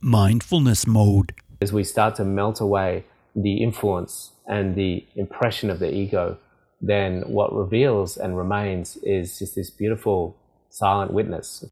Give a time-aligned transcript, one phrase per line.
[0.00, 1.34] mindfulness mode.
[1.60, 3.04] As we start to melt away
[3.36, 6.38] the influence and the impression of the ego,
[6.80, 10.36] then what reveals and remains is just this beautiful
[10.70, 11.66] silent witness.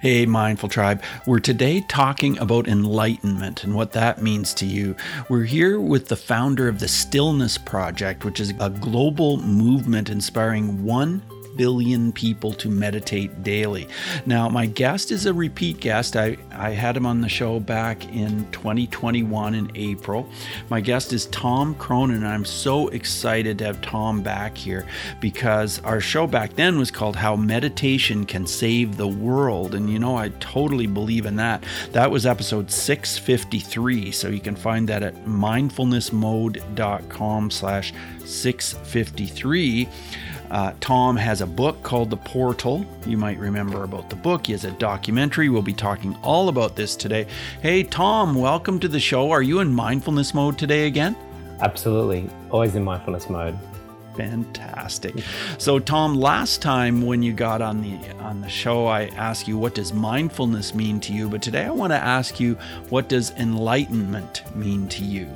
[0.00, 1.02] Hey, Mindful Tribe.
[1.26, 4.96] We're today talking about enlightenment and what that means to you.
[5.28, 10.84] We're here with the founder of the Stillness Project, which is a global movement inspiring
[10.84, 11.22] 1
[11.60, 13.86] billion people to meditate daily.
[14.24, 16.16] Now, my guest is a repeat guest.
[16.16, 20.26] I, I had him on the show back in 2021 in April.
[20.70, 24.86] My guest is Tom Cronin, and I'm so excited to have Tom back here
[25.20, 29.74] because our show back then was called How Meditation Can Save the World.
[29.74, 31.62] And you know, I totally believe in that.
[31.92, 34.12] That was episode 653.
[34.12, 37.92] So you can find that at mindfulnessmode.com slash
[38.24, 39.88] 653.
[40.50, 42.84] Uh, Tom has a book called The Portal.
[43.06, 44.46] You might remember about the book.
[44.46, 45.48] He has a documentary.
[45.48, 47.26] We'll be talking all about this today.
[47.62, 49.30] Hey, Tom, welcome to the show.
[49.30, 51.14] Are you in mindfulness mode today again?
[51.60, 52.28] Absolutely.
[52.50, 53.56] Always in mindfulness mode.
[54.16, 55.14] Fantastic.
[55.58, 59.56] So, Tom, last time when you got on the on the show, I asked you
[59.56, 62.54] what does mindfulness mean to you, but today I want to ask you
[62.88, 65.26] what does enlightenment mean to you?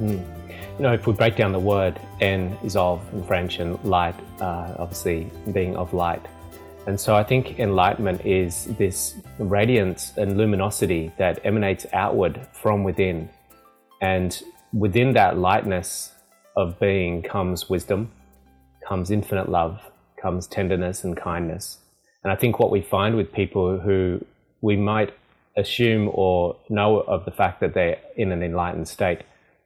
[0.00, 0.33] Mm
[0.76, 4.16] you know, if we break down the word, en is of in French, and light,
[4.40, 6.26] uh, obviously being of light.
[6.86, 13.28] And so I think enlightenment is this radiance and luminosity that emanates outward from within.
[14.00, 16.12] And within that lightness
[16.56, 18.10] of being comes wisdom,
[18.86, 19.80] comes infinite love,
[20.20, 21.78] comes tenderness and kindness.
[22.24, 24.24] And I think what we find with people who
[24.60, 25.14] we might
[25.56, 29.20] assume or know of the fact that they're in an enlightened state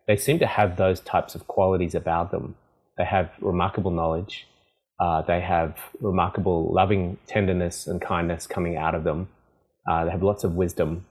[0.08, 2.56] they seem to have those types of qualities about them.
[2.96, 4.48] They have remarkable knowledge.
[4.98, 9.28] Uh, they have remarkable loving tenderness and kindness coming out of them.
[9.88, 11.04] Uh, they have lots of wisdom.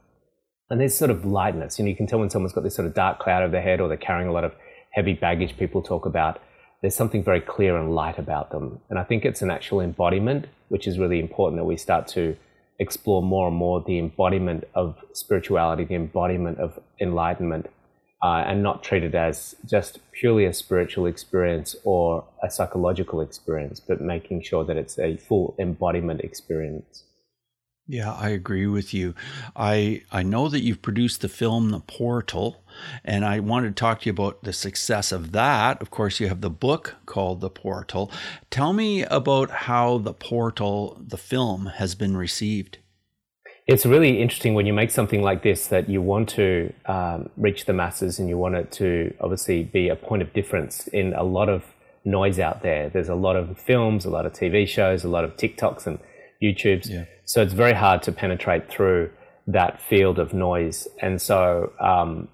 [0.69, 1.77] And there's sort of lightness.
[1.77, 3.61] You know, you can tell when someone's got this sort of dark cloud over their
[3.61, 4.53] head or they're carrying a lot of
[4.91, 6.41] heavy baggage people talk about.
[6.81, 8.81] There's something very clear and light about them.
[8.89, 12.35] And I think it's an actual embodiment, which is really important that we start to
[12.79, 17.67] explore more and more the embodiment of spirituality, the embodiment of enlightenment
[18.23, 24.01] uh, and not treated as just purely a spiritual experience or a psychological experience, but
[24.01, 27.03] making sure that it's a full embodiment experience.
[27.89, 29.15] Yeah, I agree with you.
[29.55, 32.61] I I know that you've produced the film The Portal,
[33.05, 35.81] and I wanted to talk to you about the success of that.
[35.81, 38.11] Of course, you have the book called The Portal.
[38.51, 42.79] Tell me about how The Portal, the film, has been received
[43.67, 47.65] it's really interesting when you make something like this that you want to um, reach
[47.65, 51.23] the masses and you want it to obviously be a point of difference in a
[51.23, 51.65] lot of
[52.05, 52.89] noise out there.
[52.89, 55.99] There's a lot of films, a lot of TV shows, a lot of TikToks and
[56.41, 56.89] YouTubes.
[56.89, 57.05] Yeah.
[57.25, 59.11] So it's very hard to penetrate through
[59.47, 60.87] that field of noise.
[61.01, 62.29] And so um,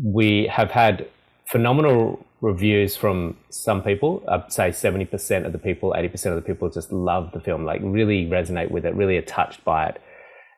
[0.00, 1.08] we have had
[1.46, 4.22] phenomenal reviews from some people.
[4.28, 7.80] I'd say 70% of the people, 80% of the people just love the film, like
[7.82, 10.00] really resonate with it, really are touched by it.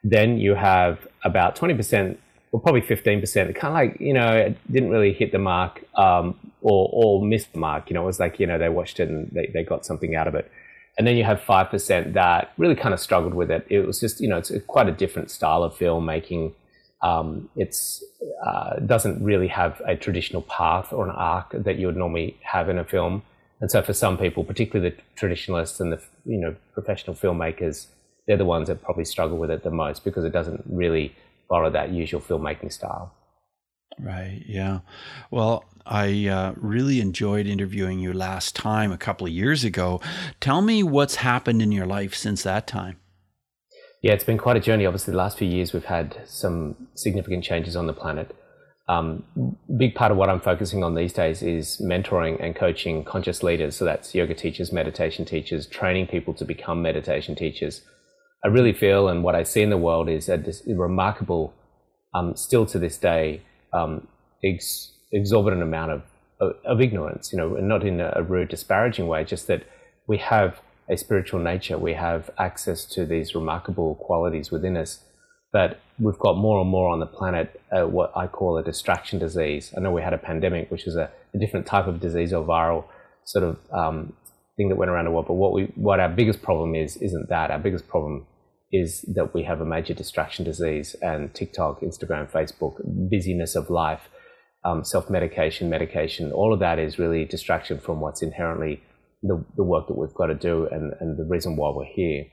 [0.04, 2.16] Then you have about 20%,
[2.52, 6.38] or probably 15%, kind of like, you know, it didn't really hit the mark um,
[6.60, 7.88] or, or missed the mark.
[7.88, 10.14] You know, it was like, you know, they watched it and they, they got something
[10.14, 10.50] out of it.
[10.98, 13.66] And then you have 5% that really kind of struggled with it.
[13.70, 16.52] It was just, you know, it's quite a different style of filmmaking
[17.02, 18.04] um, it's
[18.44, 22.68] uh, doesn't really have a traditional path or an arc that you would normally have
[22.68, 23.22] in a film.
[23.60, 27.86] And so for some people, particularly the traditionalists and the you know professional filmmakers,
[28.26, 31.14] they're the ones that probably struggle with it the most because it doesn't really
[31.48, 33.12] follow that usual filmmaking style.
[33.98, 34.42] Right.
[34.46, 34.80] Yeah.
[35.30, 40.00] Well, I uh, really enjoyed interviewing you last time a couple of years ago.
[40.40, 42.99] Tell me what's happened in your life since that time.
[44.02, 44.86] Yeah, it's been quite a journey.
[44.86, 48.34] Obviously, the last few years we've had some significant changes on the planet.
[48.88, 49.24] Um,
[49.76, 53.76] big part of what I'm focusing on these days is mentoring and coaching conscious leaders.
[53.76, 57.82] So that's yoga teachers, meditation teachers, training people to become meditation teachers.
[58.42, 61.52] I really feel, and what I see in the world is a, remarkable,
[62.14, 63.42] um, still to this day,
[63.74, 64.08] um,
[64.42, 66.02] ex- exorbitant amount of,
[66.40, 67.32] of, of ignorance.
[67.32, 69.62] You know, and not in a, a rude, disparaging way, just that
[70.08, 70.58] we have
[70.90, 71.78] a spiritual nature.
[71.78, 75.04] We have access to these remarkable qualities within us.
[75.52, 79.18] But we've got more and more on the planet uh, what I call a distraction
[79.18, 79.72] disease.
[79.76, 82.44] I know we had a pandemic, which is a, a different type of disease or
[82.44, 82.84] viral
[83.24, 84.12] sort of um,
[84.56, 85.26] thing that went around the world.
[85.26, 87.50] But what we, what our biggest problem is, isn't that.
[87.50, 88.26] Our biggest problem
[88.72, 94.08] is that we have a major distraction disease and TikTok, Instagram, Facebook, busyness of life,
[94.64, 98.82] um, self medication, medication, all of that is really distraction from what's inherently
[99.22, 102.24] the, the work that we've got to do and, and the reason why we're here.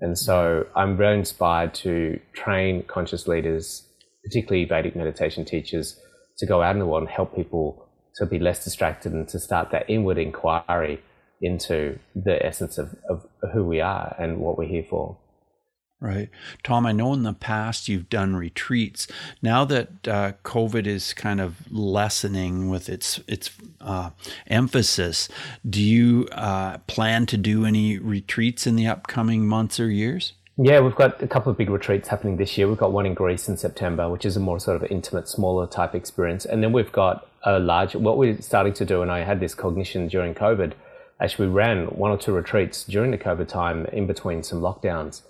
[0.00, 3.86] And so I'm very inspired to train conscious leaders,
[4.24, 6.00] particularly Vedic meditation teachers,
[6.38, 9.38] to go out in the world and help people to be less distracted and to
[9.38, 11.00] start that inward inquiry
[11.40, 15.18] into the essence of, of who we are and what we're here for.
[16.02, 16.30] Right.
[16.64, 19.06] Tom, I know in the past you've done retreats.
[19.40, 24.10] Now that uh, COVID is kind of lessening with its its uh,
[24.48, 25.28] emphasis,
[25.68, 30.32] do you uh, plan to do any retreats in the upcoming months or years?
[30.56, 32.66] Yeah, we've got a couple of big retreats happening this year.
[32.66, 35.68] We've got one in Greece in September, which is a more sort of intimate, smaller
[35.68, 36.44] type experience.
[36.44, 39.54] And then we've got a large, what we're starting to do, and I had this
[39.54, 40.72] cognition during COVID.
[41.20, 45.22] Actually, we ran one or two retreats during the COVID time in between some lockdowns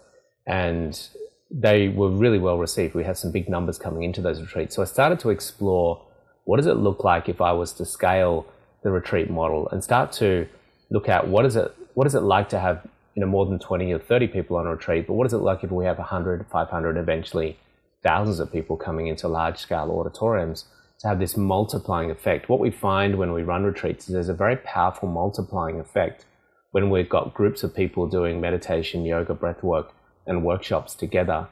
[0.47, 1.09] and
[1.50, 2.94] they were really well received.
[2.94, 4.75] We had some big numbers coming into those retreats.
[4.75, 6.00] So I started to explore
[6.44, 8.47] what does it look like if I was to scale
[8.83, 10.47] the retreat model and start to
[10.91, 13.59] look at what is it what is it like to have you know more than
[13.59, 15.99] 20 or 30 people on a retreat, but what is it like if we have
[15.99, 17.59] 100, 500, eventually
[18.03, 20.65] thousands of people coming into large scale auditoriums
[20.99, 22.49] to have this multiplying effect.
[22.49, 26.25] What we find when we run retreats is there's a very powerful multiplying effect
[26.71, 29.93] when we've got groups of people doing meditation, yoga, breath work
[30.26, 31.48] and workshops together.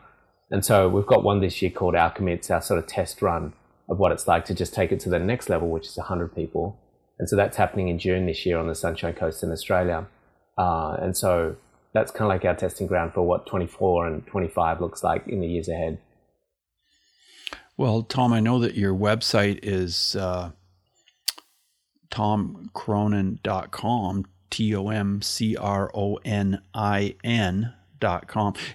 [0.50, 2.32] And so we've got one this year called Alchemy.
[2.32, 3.52] It's our sort of test run
[3.88, 6.34] of what it's like to just take it to the next level, which is 100
[6.34, 6.78] people.
[7.19, 10.06] And so that's happening in June this year on the Sunshine Coast in Australia.
[10.56, 11.56] Uh, and so
[11.93, 15.40] that's kind of like our testing ground for what 24 and 25 looks like in
[15.40, 15.99] the years ahead.
[17.76, 20.50] Well, Tom, I know that your website is uh,
[22.11, 27.72] tomcronin.com, T O M C R O N I N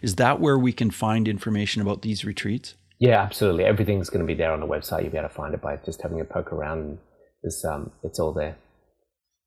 [0.01, 2.75] Is that where we can find information about these retreats?
[2.99, 3.65] Yeah, absolutely.
[3.65, 5.03] Everything's going to be there on the website.
[5.03, 6.97] You'll be able to find it by just having a poke around.
[7.43, 8.55] It's, um, it's all there.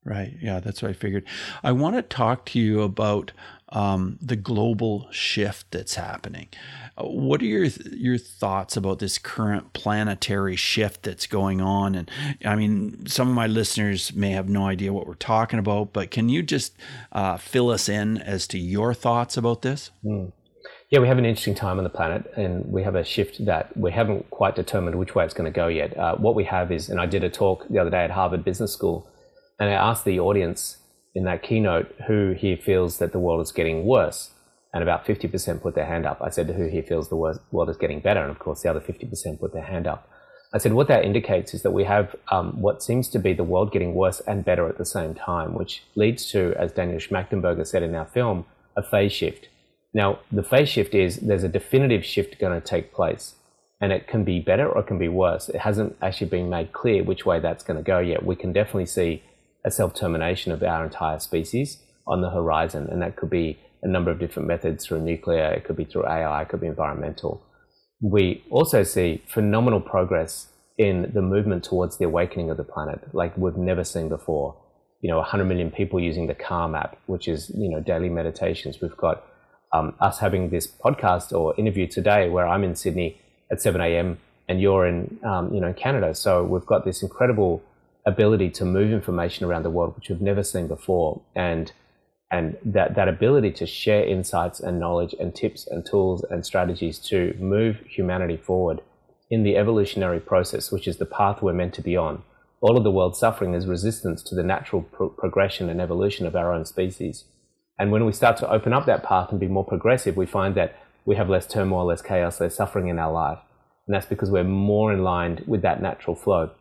[0.05, 0.33] Right.
[0.41, 1.25] Yeah, that's what I figured.
[1.61, 3.31] I want to talk to you about
[3.69, 6.47] um, the global shift that's happening.
[6.97, 11.95] Uh, what are your your thoughts about this current planetary shift that's going on?
[11.95, 12.09] And
[12.45, 16.11] I mean, some of my listeners may have no idea what we're talking about, but
[16.11, 16.75] can you just
[17.11, 19.91] uh, fill us in as to your thoughts about this?
[20.03, 20.31] Mm.
[20.89, 23.75] Yeah, we have an interesting time on the planet, and we have a shift that
[23.77, 25.95] we haven't quite determined which way it's going to go yet.
[25.95, 28.43] Uh, what we have is, and I did a talk the other day at Harvard
[28.43, 29.07] Business School,
[29.59, 30.77] and I asked the audience
[31.13, 34.31] in that keynote who here feels that the world is getting worse.
[34.73, 36.21] And about 50% put their hand up.
[36.21, 38.21] I said who here feels the world is getting better.
[38.21, 40.07] And of course, the other 50% put their hand up.
[40.53, 43.43] I said what that indicates is that we have um, what seems to be the
[43.43, 47.65] world getting worse and better at the same time, which leads to, as Daniel Schmachtenberger
[47.65, 48.45] said in our film,
[48.75, 49.47] a phase shift.
[49.93, 53.35] Now, the phase shift is there's a definitive shift going to take place,
[53.81, 55.49] and it can be better or it can be worse.
[55.49, 58.25] It hasn't actually been made clear which way that's going to go yet.
[58.25, 59.23] We can definitely see
[59.65, 62.87] a self termination of our entire species on the horizon.
[62.89, 66.05] And that could be a number of different methods through nuclear, it could be through
[66.05, 67.41] AI, it could be environmental.
[68.01, 70.47] We also see phenomenal progress
[70.77, 74.57] in the movement towards the awakening of the planet, like we've never seen before.
[75.01, 78.81] You know, 100 million people using the Calm app, which is, you know, daily meditations.
[78.81, 79.23] We've got
[79.73, 83.19] um, us having this podcast or interview today where I'm in Sydney
[83.51, 84.17] at 7 a.m.
[84.47, 86.13] and you're in, um, you know, Canada.
[86.15, 87.61] So we've got this incredible
[88.09, 91.21] ability to move information around the world, which we've never seen before.
[91.35, 91.71] And
[92.31, 96.99] and that, that ability to share insights and knowledge and tips and tools and strategies
[96.99, 98.81] to move humanity forward
[99.31, 102.21] in the evolutionary process, which is the path we're meant to be on.
[102.61, 106.35] All of the world's suffering is resistance to the natural pro- progression and evolution of
[106.35, 107.25] our own species.
[107.79, 110.53] And when we start to open up that path and be more progressive, we find
[110.55, 110.75] that
[111.05, 113.39] we have less turmoil, less chaos, less suffering in our life.
[113.87, 116.51] And that's because we're more in line with that natural flow.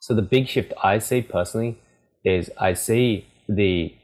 [0.00, 1.78] So the big shift I see personally
[2.24, 3.94] is I see the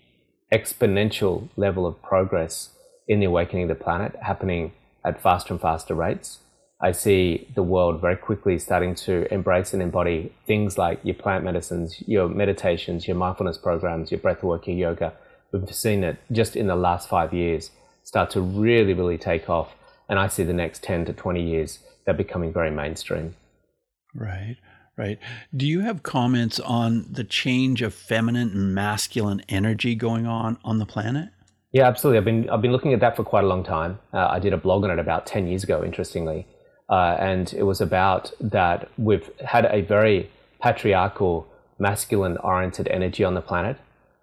[0.52, 2.70] exponential level of progress
[3.08, 4.72] in the awakening of the planet happening
[5.04, 6.38] at faster and faster rates.
[6.80, 11.44] I see the world very quickly starting to embrace and embody things like your plant
[11.44, 15.12] medicines, your meditations, your mindfulness programs, your breathwork, your yoga.
[15.52, 17.70] We've seen it just in the last five years
[18.02, 19.74] start to really, really take off.
[20.08, 23.36] And I see the next 10 to 20 years, they're becoming very mainstream.
[24.14, 24.56] Right
[24.96, 25.18] right?
[25.56, 30.78] Do you have comments on the change of feminine and masculine energy going on on
[30.78, 31.30] the planet?
[31.72, 32.18] Yeah, absolutely.
[32.18, 33.98] I've been I've been looking at that for quite a long time.
[34.12, 36.46] Uh, I did a blog on it about ten years ago, interestingly,
[36.90, 40.30] uh, and it was about that we've had a very
[40.60, 41.46] patriarchal,
[41.78, 43.78] masculine-oriented energy on the planet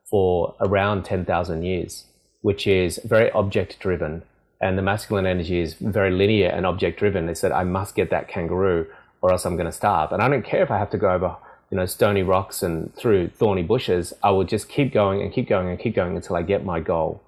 [0.10, 2.06] for around ten thousand years,
[2.42, 4.22] which is very object-driven,
[4.62, 7.26] and the masculine energy is very linear and object-driven.
[7.26, 8.86] They said, "I must get that kangaroo."
[9.22, 10.12] Or else I'm going to starve.
[10.12, 11.36] And I don't care if I have to go over,
[11.72, 14.14] you know, stony rocks and through thorny bushes.
[14.24, 16.80] I will just keep going and keep going and keep going until I get my
[16.80, 17.22] goal.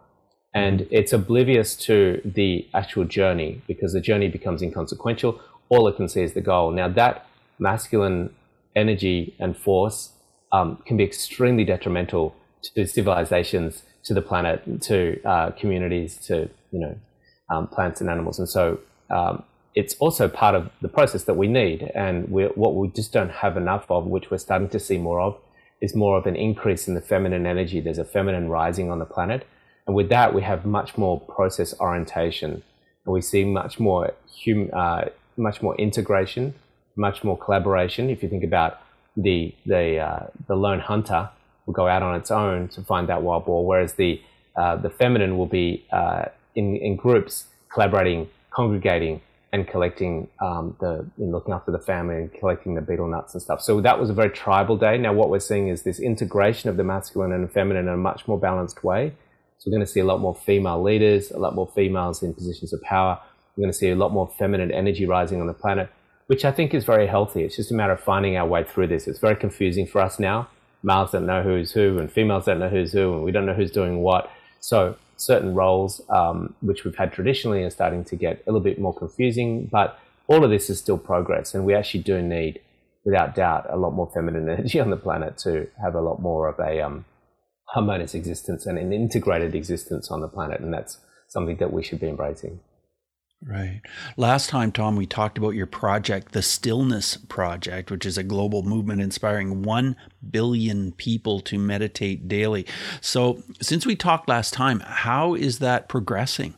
[0.53, 5.39] And it's oblivious to the actual journey because the journey becomes inconsequential.
[5.69, 6.71] All it can see is the goal.
[6.71, 7.25] Now, that
[7.57, 8.33] masculine
[8.75, 10.11] energy and force
[10.51, 12.35] um, can be extremely detrimental
[12.75, 16.95] to civilizations, to the planet, to uh, communities, to you know
[17.49, 18.39] um, plants and animals.
[18.39, 18.79] And so
[19.09, 21.91] um, it's also part of the process that we need.
[21.95, 25.37] And what we just don't have enough of, which we're starting to see more of,
[25.81, 27.79] is more of an increase in the feminine energy.
[27.79, 29.47] There's a feminine rising on the planet.
[29.87, 32.63] And with that, we have much more process orientation.
[33.05, 34.13] And we see much more,
[34.45, 35.05] hum, uh,
[35.37, 36.53] much more integration,
[36.95, 38.09] much more collaboration.
[38.09, 38.79] If you think about
[39.17, 41.29] the, the, uh, the lone hunter
[41.65, 44.21] will go out on its own to find that wild boar, whereas the,
[44.55, 46.25] uh, the feminine will be uh,
[46.55, 49.21] in, in groups collaborating, congregating,
[49.53, 53.61] and collecting um, the looking after the family and collecting the betel nuts and stuff.
[53.61, 54.97] So that was a very tribal day.
[54.97, 57.97] Now what we're seeing is this integration of the masculine and the feminine in a
[57.97, 59.13] much more balanced way.
[59.57, 62.33] So we're going to see a lot more female leaders, a lot more females in
[62.33, 63.19] positions of power.
[63.55, 65.89] We're going to see a lot more feminine energy rising on the planet,
[66.27, 67.43] which I think is very healthy.
[67.43, 69.07] It's just a matter of finding our way through this.
[69.07, 70.47] It's very confusing for us now.
[70.81, 73.53] Males don't know who's who, and females don't know who's who, and we don't know
[73.53, 74.31] who's doing what.
[74.61, 78.79] So certain roles, um, which we've had traditionally, are starting to get a little bit
[78.79, 79.67] more confusing.
[79.71, 82.59] But all of this is still progress, and we actually do need,
[83.05, 86.47] without doubt, a lot more feminine energy on the planet to have a lot more
[86.47, 87.05] of a um,
[87.65, 91.99] harmonious existence and an integrated existence on the planet, and that's something that we should
[91.99, 92.59] be embracing.
[93.43, 93.81] Right.
[94.17, 98.61] Last time, Tom, we talked about your project, the Stillness Project, which is a global
[98.61, 99.95] movement inspiring 1
[100.29, 102.67] billion people to meditate daily.
[103.01, 106.53] So, since we talked last time, how is that progressing?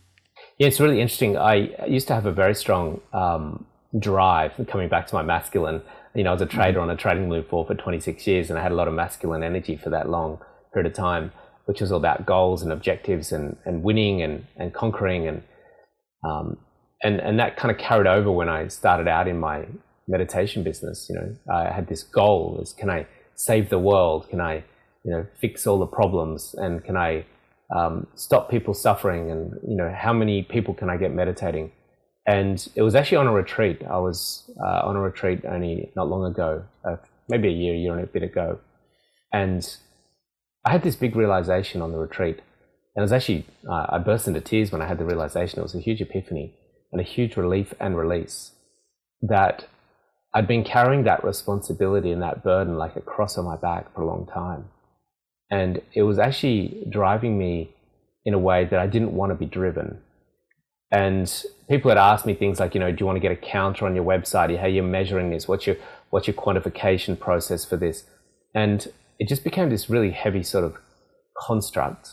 [0.58, 1.38] Yeah, it's really interesting.
[1.38, 3.66] I used to have a very strong um,
[3.98, 5.82] drive, coming back to my masculine.
[6.14, 8.60] You know, I was a trader on a trading loop for, for 26 years, and
[8.60, 10.40] I had a lot of masculine energy for that long
[10.74, 11.32] period of time,
[11.64, 15.44] which was all about goals and objectives and, and winning and, and conquering and
[16.26, 16.58] um,
[17.04, 19.66] and and that kind of carried over when I started out in my
[20.08, 21.08] meditation business.
[21.10, 23.06] You know, I had this goal: is can I
[23.36, 24.30] save the world?
[24.30, 24.64] Can I,
[25.04, 26.56] you know, fix all the problems?
[26.58, 27.26] And can I
[27.76, 29.30] um, stop people suffering?
[29.30, 31.72] And you know, how many people can I get meditating?
[32.26, 33.82] And it was actually on a retreat.
[33.84, 36.96] I was uh, on a retreat only not long ago, uh,
[37.28, 38.60] maybe a year, a year and a bit ago,
[39.34, 39.78] and
[40.66, 42.40] I had this big realization on the retreat.
[42.96, 45.60] And it was actually, uh, I burst into tears when I had the realization.
[45.60, 46.54] It was a huge epiphany
[46.94, 48.52] and a huge relief and release
[49.22, 49.66] that
[50.34, 54.02] I'd been carrying that responsibility and that burden like a cross on my back for
[54.02, 54.70] a long time.
[55.52, 57.76] And it was actually driving me
[58.26, 60.00] in a way that I didn't want to be driven.
[60.92, 61.32] And
[61.70, 63.86] people had asked me things like, you know, do you want to get a counter
[63.86, 64.58] on your website?
[64.60, 65.48] How you're measuring this?
[65.48, 65.76] What's your
[66.12, 68.06] what's your quantification process for this?
[68.54, 68.88] And
[69.20, 70.78] it just became this really heavy sort of
[71.48, 72.12] construct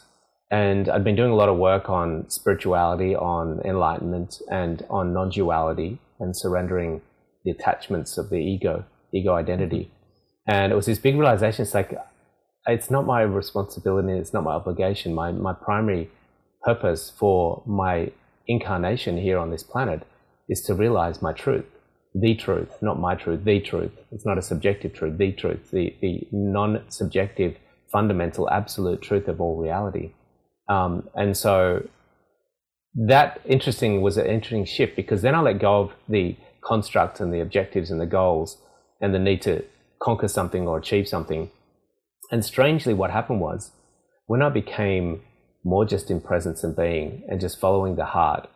[0.51, 5.31] and I'd been doing a lot of work on spirituality, on enlightenment, and on non
[5.31, 7.03] duality and surrendering
[7.45, 9.91] the attachments of the ego, ego identity.
[10.47, 11.97] And it was this big realization it's like,
[12.67, 15.15] it's not my responsibility, it's not my obligation.
[15.15, 16.11] My, my primary
[16.63, 18.11] purpose for my
[18.47, 20.03] incarnation here on this planet
[20.49, 21.65] is to realize my truth,
[22.13, 23.93] the truth, not my truth, the truth.
[24.11, 27.57] It's not a subjective truth, the truth, the, the non subjective,
[27.93, 30.11] fundamental, absolute truth of all reality.
[30.71, 31.89] Um, and so
[32.95, 37.35] that interesting was an interesting shift because then I let go of the construct and
[37.35, 38.57] the objectives and the goals
[39.01, 39.65] and the need to
[40.01, 41.51] conquer something or achieve something.
[42.31, 43.73] And strangely, what happened was
[44.27, 45.23] when I became
[45.65, 48.49] more just in presence and being and just following the heart,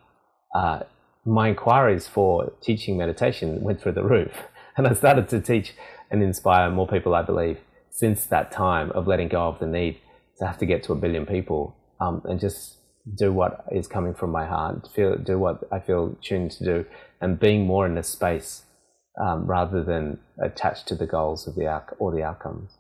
[0.54, 0.80] uh,
[1.26, 4.44] my inquiries for teaching meditation went through the roof.
[4.76, 5.75] And I started to teach
[6.11, 7.59] and inspire more people, I believe,
[7.90, 9.99] since that time of letting go of the need
[10.38, 12.78] to have to get to a billion people um, and just
[13.16, 16.86] do what is coming from my heart, feel, do what I feel tuned to do,
[17.20, 18.62] and being more in the space
[19.20, 22.72] um, rather than attached to the goals of the out- or the outcomes.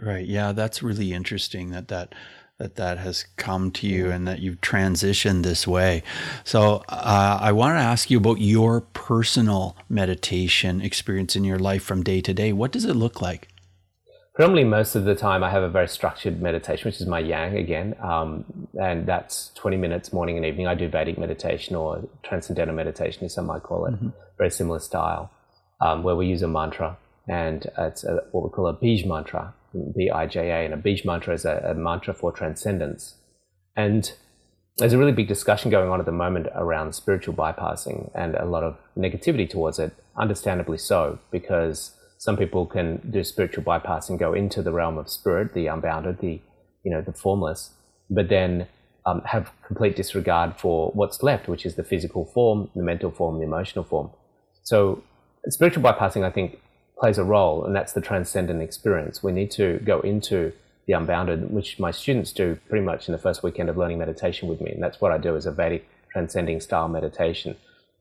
[0.00, 0.26] Right.
[0.26, 2.14] Yeah, that's really interesting that that
[2.58, 6.02] that that has come to you and that you've transitioned this way.
[6.44, 11.82] So uh, I want to ask you about your personal meditation experience in your life
[11.82, 12.52] from day to day.
[12.52, 13.48] What does it look like?
[14.36, 17.56] Predominantly most of the time I have a very structured meditation, which is my yang
[17.56, 18.44] again, um,
[18.78, 20.66] and that's 20 minutes morning and evening.
[20.66, 24.10] I do Vedic meditation or transcendental meditation, as some might call it, mm-hmm.
[24.36, 25.30] very similar style,
[25.80, 29.54] um, where we use a mantra, and it's a, what we call a Bija mantra,
[29.96, 33.14] B-I-J-A, and a Bija mantra is a, a mantra for transcendence.
[33.74, 34.12] And
[34.76, 38.44] there's a really big discussion going on at the moment around spiritual bypassing and a
[38.44, 44.18] lot of negativity towards it, understandably so, because some people can do spiritual bypass and
[44.18, 46.40] go into the realm of spirit, the unbounded, the
[46.82, 47.70] you know the formless.
[48.08, 48.68] But then
[49.04, 53.38] um, have complete disregard for what's left, which is the physical form, the mental form,
[53.38, 54.10] the emotional form.
[54.62, 55.02] So
[55.48, 56.58] spiritual bypassing, I think,
[56.98, 59.22] plays a role, and that's the transcendent experience.
[59.22, 60.52] We need to go into
[60.86, 64.48] the unbounded, which my students do pretty much in the first weekend of learning meditation
[64.48, 67.56] with me, and that's what I do as a Vedic transcending style meditation.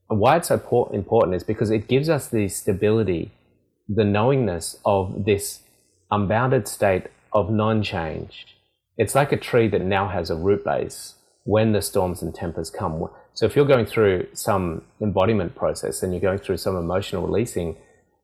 [0.10, 3.32] And why it's so important is because it gives us the stability,
[3.88, 5.62] the knowingness of this
[6.12, 8.56] unbounded state of non-change
[8.98, 12.70] it's like a tree that now has a root base when the storms and tempers
[12.70, 13.08] come.
[13.34, 17.76] So if you're going through some embodiment process and you're going through some emotional releasing,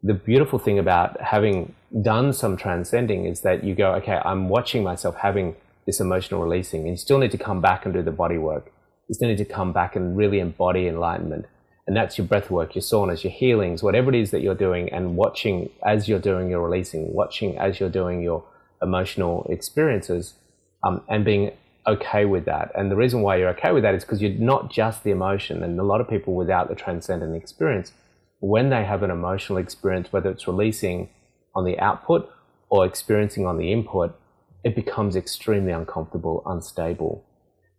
[0.01, 4.83] the beautiful thing about having done some transcending is that you go, okay, I'm watching
[4.83, 8.11] myself having this emotional releasing, and you still need to come back and do the
[8.11, 8.71] body work.
[9.09, 11.45] You still need to come back and really embody enlightenment.
[11.91, 14.87] And that's your breath work, your saunas, your healings, whatever it is that you're doing,
[14.93, 18.45] and watching as you're doing your releasing, watching as you're doing your
[18.81, 20.35] emotional experiences
[20.83, 21.51] um, and being
[21.85, 22.71] okay with that.
[22.75, 25.63] And the reason why you're okay with that is because you're not just the emotion.
[25.63, 27.91] And a lot of people without the transcendent experience,
[28.39, 31.09] when they have an emotional experience, whether it's releasing
[31.55, 32.31] on the output
[32.69, 34.17] or experiencing on the input,
[34.63, 37.25] it becomes extremely uncomfortable, unstable.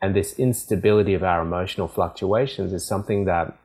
[0.02, 3.56] And this instability of our emotional fluctuations is something that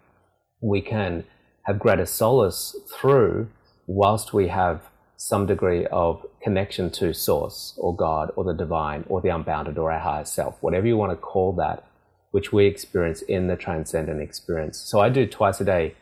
[0.61, 1.23] we can
[1.63, 3.49] have greater solace through
[3.87, 4.81] whilst we have
[5.17, 9.91] some degree of connection to source or God or the divine or the unbounded or
[9.91, 11.85] our higher self, whatever you want to call that,
[12.31, 14.77] which we experience in the transcendent experience.
[14.77, 15.95] So I do twice a day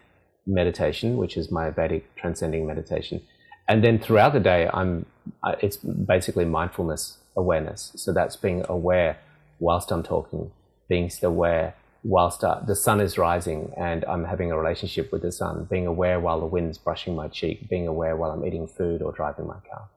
[0.46, 3.22] meditation, which is my Vedic transcending meditation.
[3.68, 5.06] And then throughout the day, I'm,
[5.62, 7.92] it's basically mindfulness awareness.
[7.96, 9.18] So that's being aware
[9.60, 10.52] whilst I'm talking,
[10.88, 11.74] being aware
[12.06, 15.88] whilst uh, the sun is rising and I'm having a relationship with the sun, being
[15.88, 19.48] aware while the wind's brushing my cheek, being aware while I'm eating food or driving
[19.48, 19.90] my car.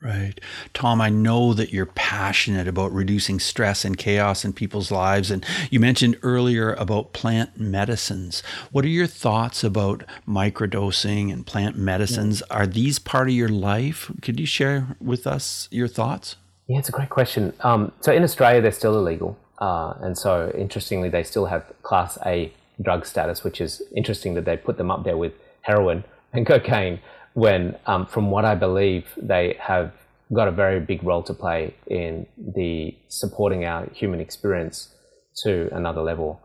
[0.00, 0.38] Right.
[0.74, 5.30] Tom, I know that you're passionate about reducing stress and chaos in people's lives.
[5.30, 8.42] And you mentioned earlier about plant medicines.
[8.70, 12.42] What are your thoughts about microdosing and plant medicines?
[12.48, 12.58] Yeah.
[12.58, 14.12] Are these part of your life?
[14.22, 16.36] Could you share with us your thoughts?
[16.68, 17.54] Yeah, it's a great question.
[17.60, 19.36] Um, so in Australia, they're still illegal.
[19.60, 24.44] Uh, and so, interestingly, they still have Class A drug status, which is interesting that
[24.44, 27.00] they put them up there with heroin and cocaine.
[27.34, 29.92] When, um, from what I believe, they have
[30.32, 34.94] got a very big role to play in the supporting our human experience
[35.42, 36.40] to another level.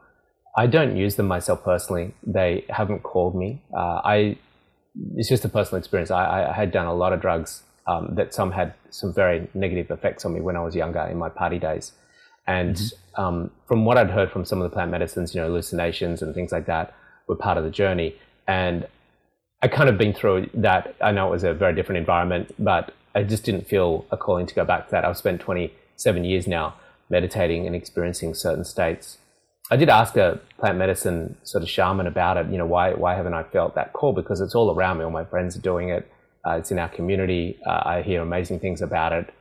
[0.56, 2.14] I don't use them myself personally.
[2.26, 3.62] They haven't called me.
[3.76, 4.38] Uh, I
[5.16, 6.12] it's just a personal experience.
[6.12, 9.90] I, I had done a lot of drugs um, that some had some very negative
[9.90, 11.94] effects on me when I was younger in my party days.
[12.48, 13.22] And mm-hmm.
[13.22, 16.34] um, from what I'd heard from some of the plant medicines, you know, hallucinations and
[16.34, 16.94] things like that
[17.28, 18.16] were part of the journey.
[18.48, 18.88] And
[19.62, 20.96] I kind of been through that.
[21.02, 24.46] I know it was a very different environment, but I just didn't feel a calling
[24.46, 25.06] to go back to that.
[25.06, 26.76] I've spent 27 years now
[27.10, 29.20] meditating and experiencing certain states.
[29.72, 32.48] I did ask a plant medicine sort of shaman about it.
[32.52, 34.12] You know, why why haven't I felt that call?
[34.12, 35.06] Because it's all around me.
[35.06, 36.12] All my friends are doing it.
[36.46, 37.58] Uh, it's in our community.
[37.66, 39.34] Uh, I hear amazing things about it.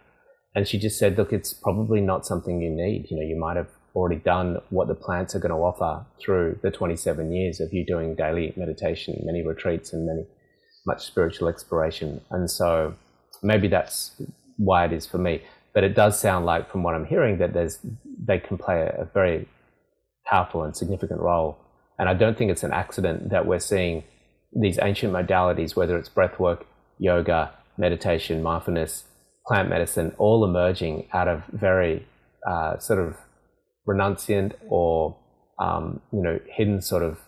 [0.55, 3.07] And she just said, look, it's probably not something you need.
[3.11, 6.59] You know, you might have already done what the plants are going to offer through
[6.62, 10.27] the 27 years of you doing daily meditation, many retreats, and many
[10.87, 12.21] much spiritual exploration.
[12.31, 12.95] And so
[13.43, 14.21] maybe that's
[14.57, 15.43] why it is for me.
[15.75, 17.79] But it does sound like, from what I'm hearing, that there's
[18.25, 19.49] they can play a, a very
[20.27, 21.59] powerful and significant role.
[21.99, 24.05] And I don't think it's an accident that we're seeing
[24.53, 26.67] these ancient modalities, whether it's breath work,
[26.99, 29.05] yoga, meditation, mindfulness,
[29.53, 32.07] plant medicine all emerging out of very
[32.47, 33.15] uh, sort of
[33.87, 35.15] renunciant or
[35.59, 37.19] um, you know hidden sort of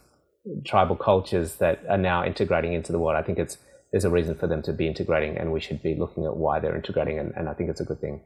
[0.64, 3.16] tribal cultures that are now integrating into the world.
[3.16, 3.58] I think it's
[3.92, 6.60] there's a reason for them to be integrating, and we should be looking at why
[6.60, 8.22] they're integrating, and, and I think it's a good thing.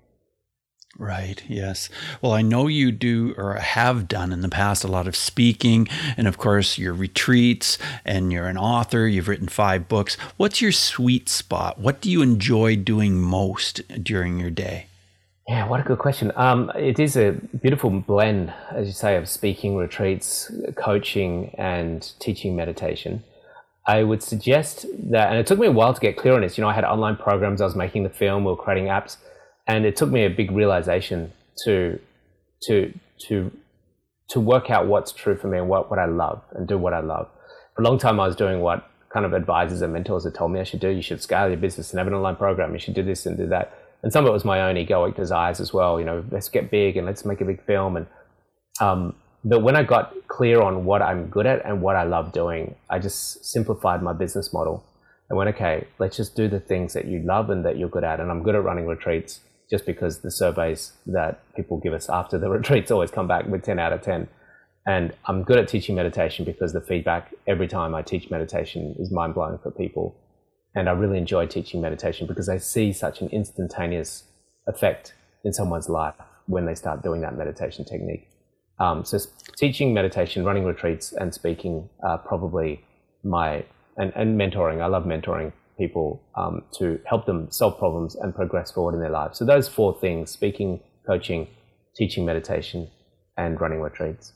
[0.97, 1.43] Right.
[1.47, 1.91] Yes.
[2.23, 5.87] Well, I know you do or have done in the past a lot of speaking
[6.17, 9.07] and, of course, your retreats, and you're an author.
[9.07, 10.17] You've written five books.
[10.39, 11.79] What's your sweet spot?
[11.79, 14.87] What do you enjoy doing most during your day?
[15.47, 16.33] Yeah, what a good question.
[16.37, 22.57] Um, it is a beautiful blend, as you say, of speaking, retreats, coaching, and teaching
[22.57, 23.23] meditation.
[23.87, 26.59] I would suggest that, and it took me a while to get clear on this.
[26.59, 29.17] You know, I had online programs, I was making the film, we were creating apps
[29.69, 31.33] and it took me a big realization
[31.65, 32.01] to
[32.63, 32.93] to
[33.29, 33.53] to
[34.31, 36.93] to work out what's true for me and what, what I love and do what
[36.93, 37.29] I love.
[37.75, 40.53] For a long time, I was doing what kind of advisors and mentors had told
[40.53, 40.91] me I should do.
[40.91, 42.75] You should scale your business and have an online program.
[42.75, 43.73] You should do this and do that.
[44.03, 45.99] And some of it was my own egoic desires as well.
[45.99, 47.97] You know, let's get big and let's make a big film.
[47.97, 48.07] And
[48.81, 52.33] um, but when I got clear on what I'm good at and what I love
[52.33, 54.85] doing, I just simplified my business model
[55.31, 58.05] and went, okay, let's just do the things that you love and that you're good
[58.05, 58.21] at.
[58.21, 62.39] And I'm good at running retreats just because the surveys that people give us after
[62.39, 64.29] the retreats always come back with 10 out of 10.
[64.87, 69.11] And I'm good at teaching meditation because the feedback every time I teach meditation is
[69.11, 70.17] mind blowing for people.
[70.75, 74.25] And I really enjoy teaching meditation because I see such an instantaneous
[74.67, 76.15] effect in someone's life
[76.47, 78.29] when they start doing that meditation technique.
[78.81, 79.19] Um, so
[79.57, 82.85] teaching meditation, running retreats, and speaking are probably
[83.25, 83.65] my
[83.97, 84.81] and, and mentoring.
[84.81, 89.11] I love mentoring people um, to help them solve problems and progress forward in their
[89.11, 89.39] lives.
[89.39, 91.47] So those four things: speaking, coaching,
[91.97, 92.91] teaching meditation,
[93.37, 94.33] and running retreats.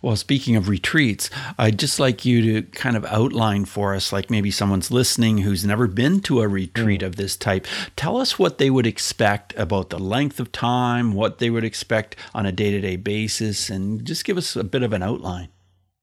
[0.00, 1.28] Well, speaking of retreats,
[1.58, 5.64] I'd just like you to kind of outline for us, like maybe someone's listening who's
[5.64, 7.06] never been to a retreat mm.
[7.06, 7.66] of this type.
[7.96, 12.14] Tell us what they would expect about the length of time, what they would expect
[12.32, 15.48] on a day to day basis, and just give us a bit of an outline.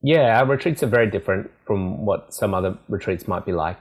[0.02, 3.80] Yeah, our retreats are very different from what some other retreats might be like.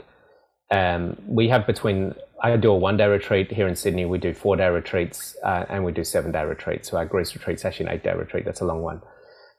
[0.73, 4.33] Um, we have between, I do a one day retreat here in Sydney, we do
[4.33, 6.91] four day retreats, uh, and we do seven day retreats.
[6.91, 9.03] So our Greece retreat's actually an eight day retreat, that's a long one.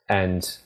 [0.09, 0.57] And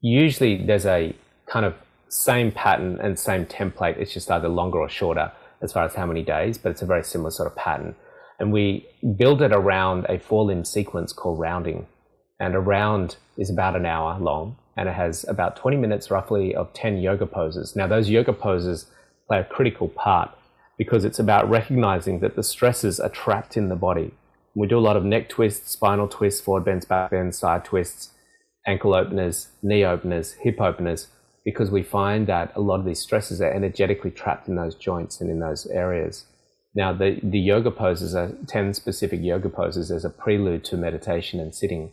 [0.00, 1.14] usually there's a
[1.46, 1.74] kind of
[2.08, 3.96] same pattern and same template.
[3.96, 5.30] It's just either longer or shorter
[5.62, 7.94] as far as how many days, but it's a very similar sort of pattern.
[8.40, 11.86] And we build it around a four limb sequence called rounding.
[12.40, 16.54] And a round is about an hour long and it has about 20 minutes roughly
[16.54, 17.74] of 10 yoga poses.
[17.76, 18.86] Now, those yoga poses
[19.28, 20.30] play a critical part
[20.78, 24.12] because it's about recognizing that the stresses are trapped in the body.
[24.54, 28.10] We do a lot of neck twists, spinal twists, forward bends, back bends, side twists,
[28.66, 31.08] ankle openers, knee openers, hip openers,
[31.44, 35.20] because we find that a lot of these stresses are energetically trapped in those joints
[35.20, 36.24] and in those areas.
[36.74, 41.40] Now, the, the yoga poses are 10 specific yoga poses as a prelude to meditation
[41.40, 41.92] and sitting.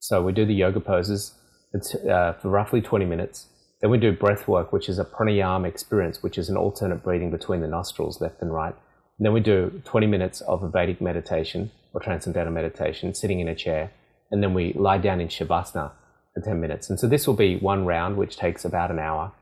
[0.00, 1.34] So we do the yoga poses
[1.74, 3.46] uh, for roughly 20 minutes.
[3.80, 7.30] Then we do breath work, which is a pranayama experience, which is an alternate breathing
[7.30, 8.74] between the nostrils, left and right.
[9.18, 13.48] And then we do 20 minutes of a Vedic meditation or transcendental meditation, sitting in
[13.48, 13.90] a chair.
[14.30, 15.92] And then we lie down in Shavasana
[16.34, 16.90] for 10 minutes.
[16.90, 19.32] And so this will be one round, which takes about an hour.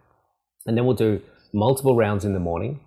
[0.66, 1.22] And then we'll do
[1.54, 2.80] multiple rounds in the morning.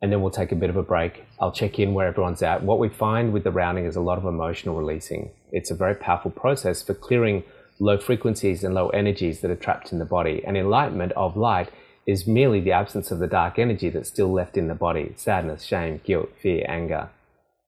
[0.00, 1.24] And then we'll take a bit of a break.
[1.40, 2.64] I'll check in where everyone's at.
[2.64, 5.30] What we find with the rounding is a lot of emotional releasing.
[5.52, 7.44] It's a very powerful process for clearing
[7.82, 10.42] low frequencies and low energies that are trapped in the body.
[10.46, 11.70] And enlightenment of light
[12.06, 15.64] is merely the absence of the dark energy that's still left in the body sadness,
[15.64, 17.10] shame, guilt, fear, anger.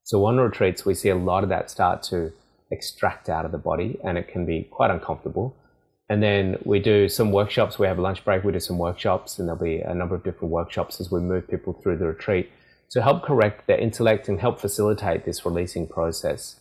[0.04, 2.32] So, on retreats, we see a lot of that start to
[2.70, 5.56] extract out of the body, and it can be quite uncomfortable.
[6.08, 7.78] And then we do some workshops.
[7.78, 10.22] We have a lunch break, we do some workshops, and there'll be a number of
[10.22, 12.50] different workshops as we move people through the retreat
[12.90, 16.60] to help correct their intellect and help facilitate this releasing process.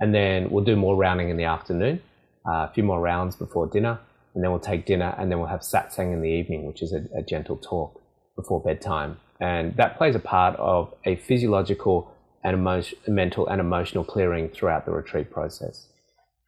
[0.00, 2.02] And then we'll do more rounding in the afternoon
[2.46, 3.98] a few more rounds before dinner,
[4.34, 6.92] and then we'll take dinner, and then we'll have satsang in the evening, which is
[6.92, 8.00] a, a gentle talk
[8.36, 9.18] before bedtime.
[9.40, 14.84] And that plays a part of a physiological and emo- mental and emotional clearing throughout
[14.86, 15.86] the retreat process.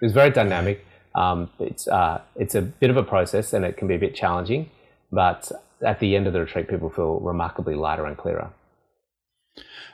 [0.01, 0.85] It's very dynamic.
[1.15, 4.15] Um, it's, uh, it's a bit of a process and it can be a bit
[4.15, 4.71] challenging,
[5.11, 5.53] but
[5.83, 8.51] at the end of the retreat, people feel remarkably lighter and clearer.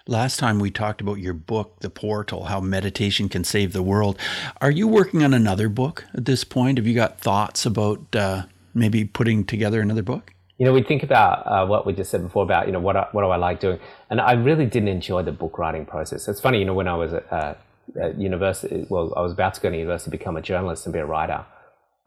[0.09, 4.18] Last time we talked about your book, The Portal How Meditation Can Save the World.
[4.62, 6.79] Are you working on another book at this point?
[6.79, 10.33] Have you got thoughts about uh, maybe putting together another book?
[10.57, 13.12] You know, we think about uh, what we just said before about, you know, what,
[13.12, 13.81] what do I like doing?
[14.09, 16.27] And I really didn't enjoy the book writing process.
[16.27, 17.55] It's funny, you know, when I was at, uh,
[18.01, 21.01] at university, well, I was about to go to university become a journalist and be
[21.01, 21.44] a writer.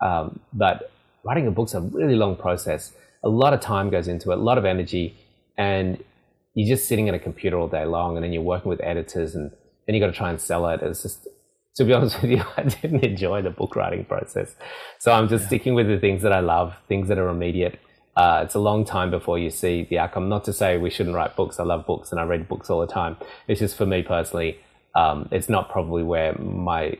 [0.01, 0.89] Um, but
[1.23, 2.93] writing a book's a really long process.
[3.23, 5.15] A lot of time goes into it, a lot of energy.
[5.55, 6.03] And
[6.53, 9.35] you're just sitting at a computer all day long and then you're working with editors
[9.35, 9.51] and
[9.85, 10.81] then you got to try and sell it.
[10.81, 11.27] It's just,
[11.75, 14.55] to be honest with you, I didn't enjoy the book writing process.
[14.99, 15.47] So I'm just yeah.
[15.47, 17.79] sticking with the things that I love, things that are immediate.
[18.15, 20.27] Uh, it's a long time before you see the outcome.
[20.27, 21.59] Not to say we shouldn't write books.
[21.59, 23.15] I love books and I read books all the time.
[23.47, 24.59] It's just for me personally,
[24.95, 26.97] um, it's not probably where my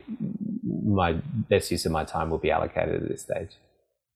[0.84, 1.12] my
[1.50, 3.50] best use of my time will be allocated at this stage.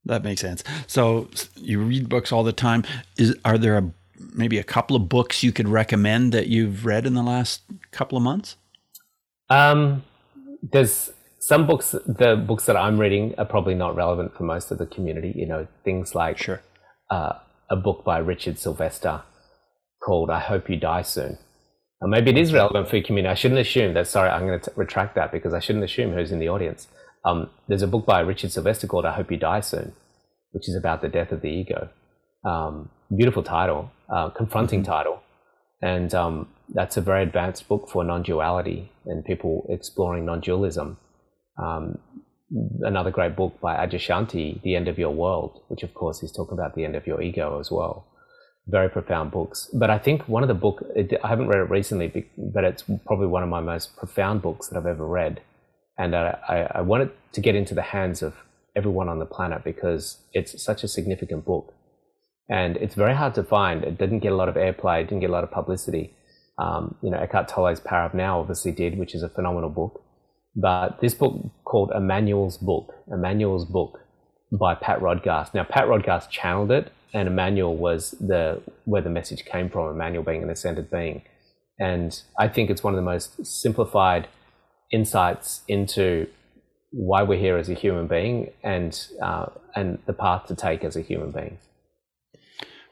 [0.06, 0.64] That makes sense.
[0.86, 2.84] So you read books all the time.
[3.18, 3.90] Is are there a
[4.34, 8.16] maybe a couple of books you could recommend that you've read in the last couple
[8.16, 8.56] of months?
[9.48, 10.04] Um,
[10.62, 11.92] there's some books.
[11.92, 15.32] The books that I'm reading are probably not relevant for most of the community.
[15.34, 16.60] You know, things like sure.
[17.10, 17.34] uh,
[17.70, 19.22] a book by Richard Sylvester
[20.02, 21.38] called "I Hope You Die Soon."
[22.00, 23.30] Or maybe it is relevant for your community.
[23.30, 24.06] I shouldn't assume that.
[24.06, 26.88] Sorry, I'm going to retract that because I shouldn't assume who's in the audience.
[27.24, 29.92] Um, there's a book by Richard Sylvester called "I Hope You Die Soon,"
[30.50, 31.88] which is about the death of the ego.
[32.44, 34.92] Um, beautiful title, uh, confronting mm-hmm.
[34.92, 35.22] title.
[35.82, 40.98] And um, that's a very advanced book for non duality and people exploring non dualism.
[41.58, 41.98] Um,
[42.82, 46.54] another great book by Adyashanti, The End of Your World, which of course is talking
[46.54, 48.06] about the end of your ego as well.
[48.66, 49.68] very profound books.
[49.72, 53.28] But I think one of the book I haven't read it recently, but it's probably
[53.28, 55.40] one of my most profound books that I've ever read,
[55.98, 58.34] and I, I, I want it to get into the hands of
[58.74, 61.72] everyone on the planet because it's such a significant book,
[62.48, 63.84] and it's very hard to find.
[63.84, 66.14] It didn't get a lot of airplay, didn't get a lot of publicity.
[66.58, 70.02] Um, you know, Eckhart Tolle's Power of Now obviously did, which is a phenomenal book.
[70.54, 74.00] But this book called Emmanuel's Book, Emmanuel's Book
[74.50, 75.52] by Pat Rodegast.
[75.52, 79.90] Now, Pat Rodegast channeled it and Emmanuel was the where the message came from.
[79.90, 81.22] Emmanuel being an ascended being,
[81.78, 84.28] and I think it's one of the most simplified
[84.92, 86.26] insights into
[86.90, 90.94] why we're here as a human being and uh, and the path to take as
[90.94, 91.58] a human being.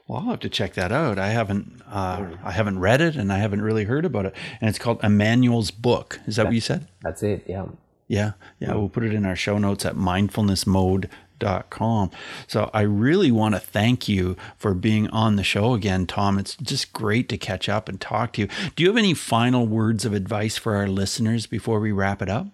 [0.07, 1.17] Well, I'll have to check that out.
[1.17, 4.35] I haven't uh, I haven't read it and I haven't really heard about it.
[4.61, 6.19] And it's called Emmanuel's Book.
[6.27, 6.87] Is that, that what you said?
[7.01, 7.43] That's it.
[7.47, 7.65] Yeah.
[8.07, 8.33] Yeah.
[8.59, 8.75] Yeah.
[8.75, 12.11] We'll put it in our show notes at mindfulnessmode.com.
[12.45, 16.37] So I really want to thank you for being on the show again, Tom.
[16.37, 18.47] It's just great to catch up and talk to you.
[18.75, 22.29] Do you have any final words of advice for our listeners before we wrap it
[22.29, 22.45] up?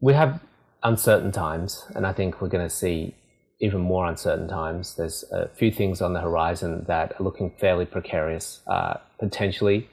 [0.00, 0.40] We have
[0.82, 3.14] uncertain times, and I think we're going to see
[3.60, 4.94] even more uncertain times.
[4.94, 9.88] There's a few things on the horizon that are looking fairly precarious, uh, potentially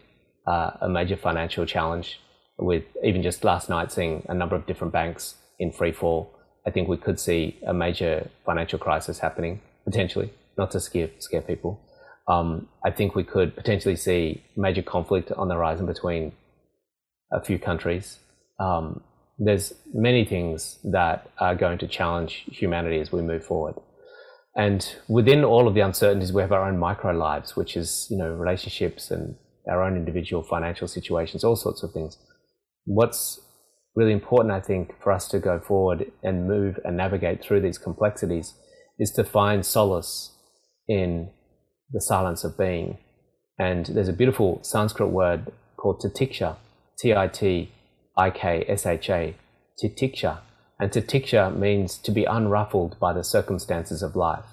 [0.45, 2.19] uh, a major financial challenge.
[2.57, 6.33] With even just last night, seeing a number of different banks in free fall
[6.65, 11.41] I think we could see a major financial crisis happening potentially, not to scare scare
[11.41, 11.79] people.
[12.27, 16.31] Um, I think we could potentially see major conflict on the horizon between
[17.31, 18.19] a few countries.
[18.59, 19.01] Um,
[19.37, 23.75] there's many things that are going to challenge humanity as we move forward.
[24.55, 28.17] And within all of the uncertainties, we have our own micro lives, which is, you
[28.17, 29.35] know, relationships and
[29.67, 32.17] our own individual financial situations, all sorts of things.
[32.85, 33.39] What's
[33.95, 37.77] really important, I think, for us to go forward and move and navigate through these
[37.77, 38.53] complexities
[38.99, 40.37] is to find solace
[40.87, 41.29] in
[41.91, 42.97] the silence of being.
[43.57, 46.57] And there's a beautiful Sanskrit word called titiksha,
[46.99, 47.71] T I T
[48.15, 49.35] I K S H A,
[49.81, 50.39] titiksha.
[50.79, 54.45] And titiksha means to be unruffled by the circumstances of life.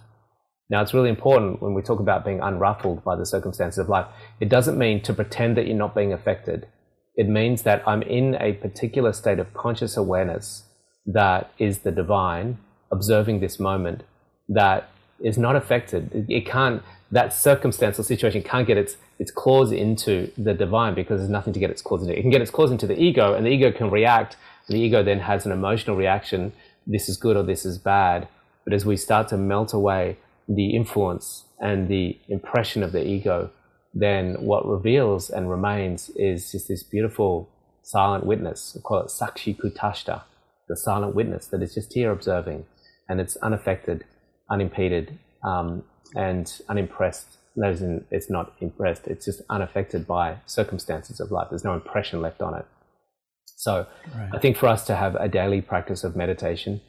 [0.68, 4.06] Now, it's really important when we talk about being unruffled by the circumstances of life.
[4.38, 6.68] It doesn't mean to pretend that you're not being affected
[7.20, 10.62] it means that I'm in a particular state of conscious awareness
[11.04, 12.56] that is the divine,
[12.90, 14.04] observing this moment
[14.48, 14.88] that
[15.22, 16.26] is not affected.
[16.30, 21.20] It can't, that circumstance or situation can't get its, its claws into the divine because
[21.20, 22.16] there's nothing to get its claws into.
[22.16, 24.36] It can get its claws into the ego, and the ego can react,
[24.68, 26.52] the ego then has an emotional reaction
[26.86, 28.28] this is good or this is bad.
[28.64, 30.18] But as we start to melt away
[30.48, 33.50] the influence and the impression of the ego,
[33.94, 37.48] then what reveals and remains is just this beautiful
[37.82, 38.72] silent witness.
[38.74, 40.22] We call it Sakshi Kutashta,
[40.68, 42.66] the silent witness that is just here observing
[43.08, 44.04] and it's unaffected,
[44.50, 45.82] unimpeded, um,
[46.14, 47.26] and unimpressed.
[47.56, 51.48] That is, in, it's not impressed, it's just unaffected by circumstances of life.
[51.50, 52.64] There's no impression left on it.
[53.44, 54.30] So right.
[54.32, 56.80] I think for us to have a daily practice of meditation,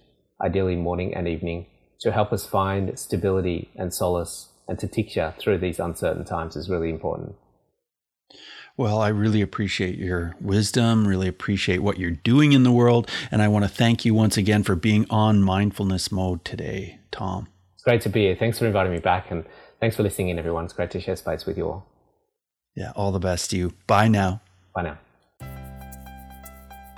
[0.42, 1.66] ideally morning and evening,
[2.02, 6.90] to help us find stability and solace and titiksha through these uncertain times is really
[6.90, 7.36] important.
[8.78, 13.10] Well, I really appreciate your wisdom, really appreciate what you're doing in the world.
[13.30, 17.48] And I want to thank you once again for being on mindfulness mode today, Tom.
[17.82, 18.36] It's great to be here.
[18.36, 19.32] Thanks for inviting me back.
[19.32, 19.44] And
[19.80, 20.66] thanks for listening in, everyone.
[20.66, 21.88] It's great to share space with you all.
[22.76, 23.74] Yeah, all the best to you.
[23.88, 24.40] Bye now.
[24.76, 25.00] Bye now.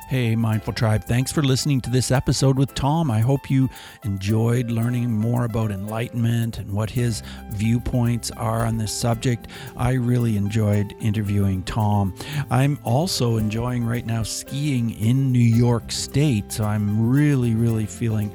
[0.09, 3.09] Hey, Mindful Tribe, thanks for listening to this episode with Tom.
[3.09, 3.69] I hope you
[4.03, 9.47] enjoyed learning more about enlightenment and what his viewpoints are on this subject.
[9.77, 12.13] I really enjoyed interviewing Tom.
[12.51, 18.31] I'm also enjoying right now skiing in New York State, so I'm really, really feeling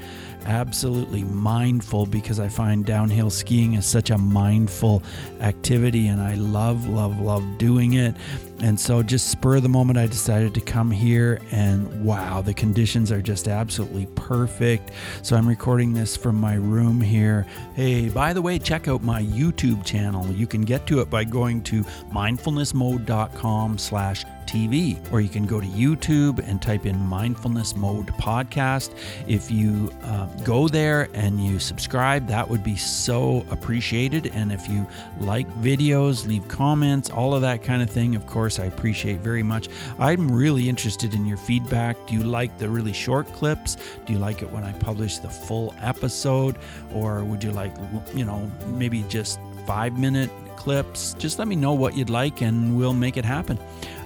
[0.49, 5.03] absolutely mindful because I find downhill skiing is such a mindful
[5.41, 8.15] activity and I love, love, love doing it.
[8.61, 13.13] And so, just spur the moment, I decided to come here, and wow, the conditions
[13.13, 14.91] are just absolutely perfect.
[15.23, 17.47] So, I'm recording this from my room here.
[17.75, 20.27] Hey, by the way, check out my YouTube channel.
[20.33, 25.61] You can get to it by going to mindfulnessmode.com slash TV, or you can go
[25.61, 28.95] to YouTube and type in Mindfulness Mode Podcast.
[29.27, 34.29] If you uh, go there and you subscribe, that would be so appreciated.
[34.29, 34.87] And if you
[35.21, 39.43] like videos, leave comments, all of that kind of thing, of course, I appreciate very
[39.43, 39.69] much.
[39.99, 41.99] I'm really interested in your feedback.
[42.07, 43.77] Do you like the really short clips?
[44.07, 46.57] Do you like it when I publish the full episode?
[46.95, 47.75] Or would you like,
[48.15, 51.13] you know, maybe just five minute clips?
[51.19, 53.59] Just let me know what you'd like and we'll make it happen.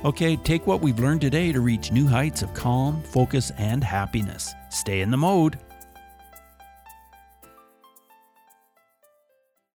[0.05, 4.53] Okay, take what we've learned today to reach new heights of calm, focus, and happiness.
[4.71, 5.57] Stay in the mode.